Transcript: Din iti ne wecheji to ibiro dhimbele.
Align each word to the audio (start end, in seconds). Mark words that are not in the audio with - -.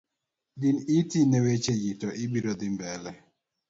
Din 0.59 0.77
iti 0.99 1.19
ne 1.25 1.37
wecheji 1.45 1.91
to 2.01 2.07
ibiro 2.23 2.51
dhimbele. 2.59 3.11